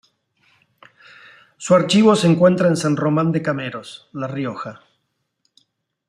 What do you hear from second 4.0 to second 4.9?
La Rioja.